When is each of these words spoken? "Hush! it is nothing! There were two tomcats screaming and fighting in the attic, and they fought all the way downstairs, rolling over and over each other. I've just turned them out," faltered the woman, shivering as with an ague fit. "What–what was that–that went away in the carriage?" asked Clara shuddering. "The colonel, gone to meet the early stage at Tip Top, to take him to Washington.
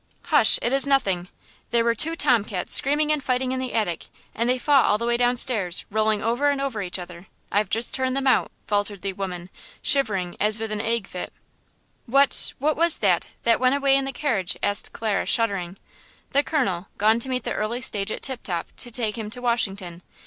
"Hush! 0.23 0.57
it 0.63 0.73
is 0.73 0.87
nothing! 0.87 1.29
There 1.69 1.83
were 1.83 1.93
two 1.93 2.15
tomcats 2.15 2.73
screaming 2.73 3.11
and 3.11 3.21
fighting 3.21 3.51
in 3.51 3.59
the 3.59 3.75
attic, 3.75 4.07
and 4.33 4.49
they 4.49 4.57
fought 4.57 4.85
all 4.85 4.97
the 4.97 5.05
way 5.05 5.15
downstairs, 5.15 5.85
rolling 5.91 6.23
over 6.23 6.49
and 6.49 6.59
over 6.59 6.81
each 6.81 6.97
other. 6.97 7.27
I've 7.51 7.69
just 7.69 7.93
turned 7.93 8.17
them 8.17 8.25
out," 8.25 8.49
faltered 8.65 9.03
the 9.03 9.13
woman, 9.13 9.51
shivering 9.83 10.37
as 10.39 10.57
with 10.59 10.71
an 10.71 10.81
ague 10.81 11.05
fit. 11.05 11.31
"What–what 12.07 12.75
was 12.75 12.97
that–that 12.97 13.59
went 13.59 13.75
away 13.75 13.95
in 13.95 14.05
the 14.05 14.11
carriage?" 14.11 14.57
asked 14.63 14.91
Clara 14.91 15.27
shuddering. 15.27 15.77
"The 16.31 16.41
colonel, 16.41 16.87
gone 16.97 17.19
to 17.19 17.29
meet 17.29 17.43
the 17.43 17.53
early 17.53 17.79
stage 17.81 18.11
at 18.11 18.23
Tip 18.23 18.41
Top, 18.41 18.69
to 18.77 18.89
take 18.89 19.19
him 19.19 19.29
to 19.29 19.39
Washington. 19.39 20.01